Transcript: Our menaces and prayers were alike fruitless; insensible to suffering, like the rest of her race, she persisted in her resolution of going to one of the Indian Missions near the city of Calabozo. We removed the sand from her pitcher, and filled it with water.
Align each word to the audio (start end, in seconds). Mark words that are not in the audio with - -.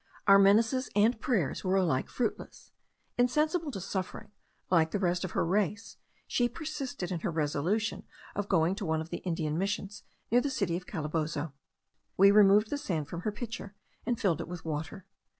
Our 0.25 0.39
menaces 0.39 0.89
and 0.95 1.21
prayers 1.21 1.63
were 1.63 1.75
alike 1.75 2.09
fruitless; 2.09 2.71
insensible 3.19 3.69
to 3.69 3.79
suffering, 3.79 4.31
like 4.71 4.89
the 4.89 4.97
rest 4.97 5.23
of 5.23 5.33
her 5.33 5.45
race, 5.45 5.97
she 6.25 6.49
persisted 6.49 7.11
in 7.11 7.19
her 7.19 7.29
resolution 7.29 8.05
of 8.33 8.49
going 8.49 8.73
to 8.77 8.85
one 8.87 9.01
of 9.01 9.11
the 9.11 9.19
Indian 9.19 9.59
Missions 9.59 10.01
near 10.31 10.41
the 10.41 10.49
city 10.49 10.75
of 10.75 10.87
Calabozo. 10.87 11.53
We 12.17 12.31
removed 12.31 12.71
the 12.71 12.79
sand 12.79 13.09
from 13.09 13.21
her 13.21 13.31
pitcher, 13.31 13.75
and 14.03 14.19
filled 14.19 14.41
it 14.41 14.47
with 14.47 14.65
water. 14.65 15.05